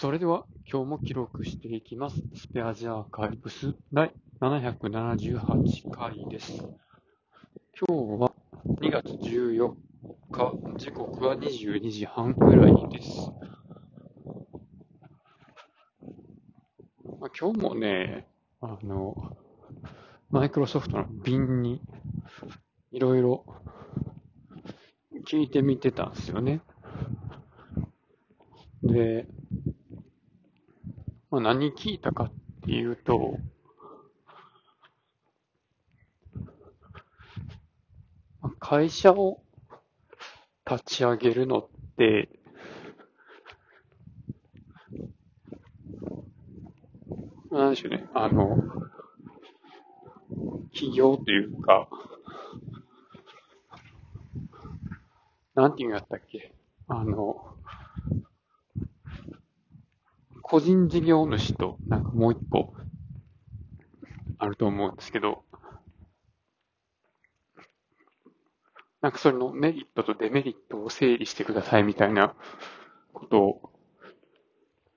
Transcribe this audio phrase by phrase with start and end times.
[0.00, 2.22] それでは今日も記録していきます。
[2.36, 6.52] スペアジアーカイブス第778回です。
[6.56, 6.68] 今
[7.88, 8.32] 日は
[8.80, 9.74] 2月14
[10.30, 13.32] 日、時刻は22時半くらいです。
[17.18, 18.28] まあ、今日もね、
[18.60, 19.36] あの、
[20.30, 21.82] マイクロソフトの瓶に
[22.92, 23.44] いろいろ
[25.26, 26.60] 聞いてみてたんですよね。
[28.84, 29.26] で、
[31.30, 32.32] まあ、何聞いたかっ
[32.64, 33.38] ていうと、
[38.58, 39.42] 会社を
[40.70, 42.28] 立ち上げるのって、
[47.50, 48.56] まあなんでしょうね、あの、
[50.72, 51.88] 企業というか、
[55.54, 56.52] なんていうんやったっけ、
[56.88, 57.37] あの、
[60.48, 62.72] 個人事業主と、なんかもう一個、
[64.38, 65.44] あると思うんですけど、
[69.02, 72.34] なんかそれのメリットとデメリットを整理してくださいみたいな
[73.12, 73.70] ことを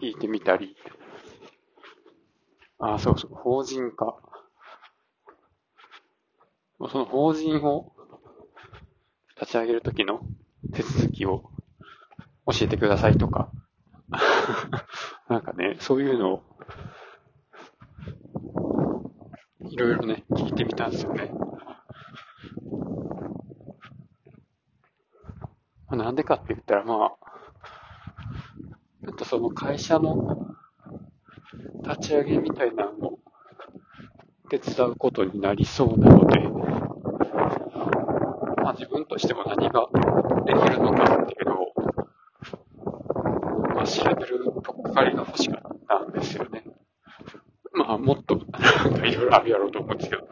[0.00, 0.76] 聞いてみたり、
[2.78, 4.16] あ、そうそう、法人化。
[6.90, 7.92] その法人を
[9.40, 10.24] 立ち上げるときの
[10.72, 11.50] 手続きを
[12.46, 13.50] 教えてくださいとか、
[15.32, 16.42] なんかね、そういうのを、
[19.60, 21.30] いろいろね、聞いてみたんですよね。
[25.88, 27.10] まあなんでかって言ったら、まあ、
[29.06, 30.48] ちょっとその会社の
[31.82, 33.18] 立ち上げみたいなのを
[34.50, 36.40] 手伝うことになりそうなので、
[38.62, 39.88] まあ自分としても何が
[40.44, 41.72] できるのかっていうのを、
[43.74, 46.64] まあ調べるとっかかりが欲しかったんですよね。
[47.72, 50.28] まあもっとなんかいろいろあるやろうと思うんですけど。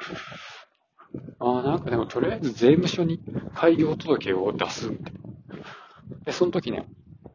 [1.38, 3.20] ああ、なんかでもとりあえず税務署に
[3.54, 5.20] 開業届を出すみたいな。
[6.24, 6.88] で、その時ね、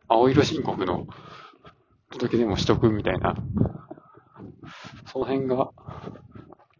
[0.07, 1.07] 青色申告の
[2.11, 3.35] 届けでもしとくみたいな。
[5.07, 5.69] その辺が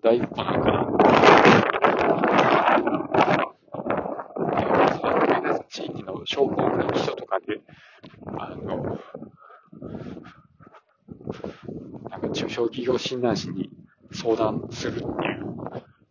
[0.03, 0.87] 第一歩なんかな。
[5.69, 7.61] 地域の商工会議所とかで、
[8.37, 8.97] あの、
[12.09, 13.69] なんか中小企業診断士に
[14.11, 15.55] 相談するっていう。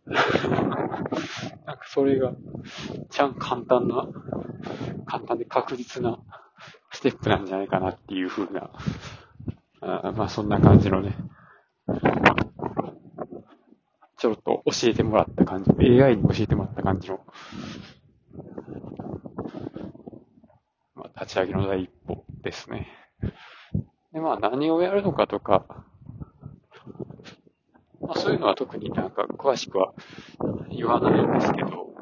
[1.65, 2.33] なんかそれが、
[3.09, 4.07] ちゃん簡単な、
[5.05, 6.19] 簡単で確実な
[6.91, 8.69] ステップなんじゃないかなっていう風な、
[9.81, 11.15] あまあそんな感じのね、
[14.17, 17.19] ちょっと教えてもらった感じ、AI に教えてもらった感じの、
[20.95, 22.87] まあ、立ち上げの第一歩ですね。
[24.13, 25.84] で、まあ何をやるのかとか、
[28.07, 29.93] まあそういうのは特になんか詳しくは
[30.69, 31.93] 言わないんですけど、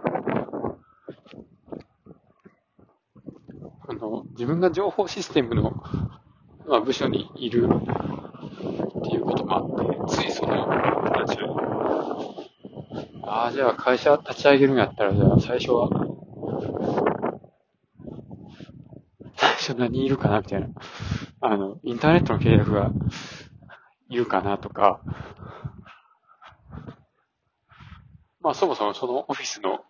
[3.87, 5.71] あの、自分が情報システムの、
[6.67, 11.63] まあ、部署にいるっていうこともあって、ついその、なんでしょう
[13.25, 15.89] ああ、じゃあ会社立ち上げるんやったら、じゃあ最初は、
[19.35, 20.67] 最初何いるかなみたいな。
[21.41, 22.91] あの、インターネットの契約が
[24.09, 25.01] いるかなとか、
[28.43, 29.85] まあそもそもそのオフィスの、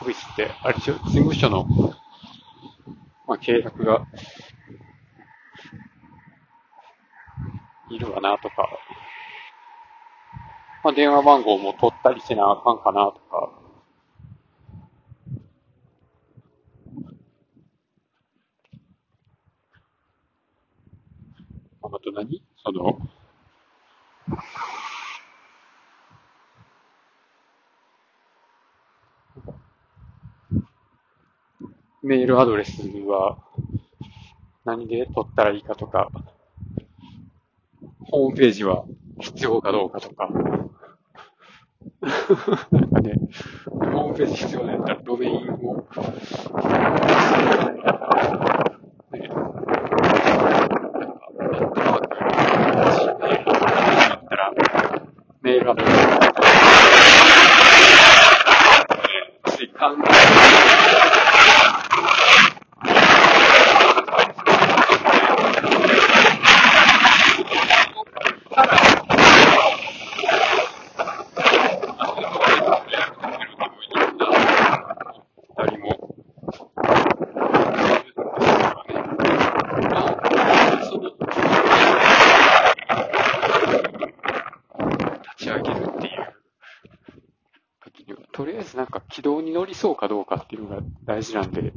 [0.00, 1.64] オフィスって、あれでしょ、事務所の、
[3.24, 4.04] まあ契約が
[7.88, 8.68] いるかなとか、
[10.82, 13.52] まあ電話番号も取ったりせなあかんかなとか、
[21.84, 22.42] あと何？
[22.64, 22.98] その、
[32.08, 33.36] メールアドレスは
[34.64, 36.08] 何で取ったらいいかとか、
[38.00, 38.86] ホームページは
[39.20, 40.26] 必要かどうかとか、
[42.70, 43.12] なんかね、
[43.92, 45.76] ホームページ必要なんやったらドメインを、
[49.12, 49.28] ね、
[55.42, 55.92] メールアドレス、
[58.96, 61.08] ね、つい考え
[75.56, 76.14] たりも、
[80.88, 81.10] その、
[88.38, 91.72] とりあえずなんか軌道に乗りそうかどうかっていうのが大事なんで、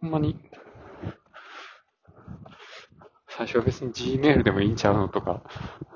[0.00, 0.34] ほんまに、
[3.28, 5.42] 最初は別に Gmail でもいいんちゃうのとか、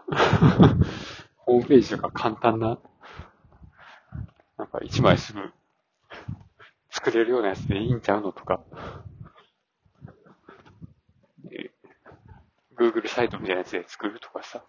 [1.39, 2.79] ホームページとか簡単な、
[4.59, 5.41] なんか一枚すぐ
[6.91, 8.63] 作れるようなやつでいいんちゃうのとか、
[12.77, 14.63] Google サイトみたいなやつで作るとかさ。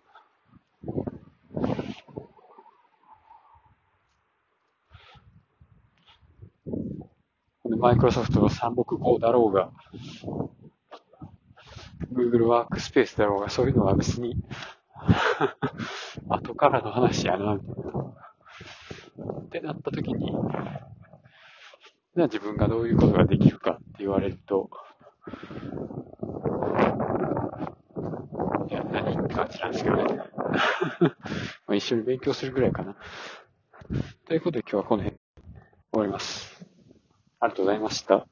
[7.80, 9.72] マイクロソフトの365だろうが、
[12.12, 14.36] Google ワークスペースだろうが、そういうのは別に
[16.30, 18.18] 後からの話やな、みたいな。
[19.40, 20.32] ってなった時に、
[22.16, 24.70] じゃあ自分がどういうことができるかって言われると、
[28.70, 30.04] いや、何って感じなんですけどね。
[31.68, 32.96] まあ一緒に勉強するぐらいかな。
[34.26, 35.20] ということで今日はこの辺
[35.92, 36.57] 終わります。
[37.40, 38.28] ありがとうございました。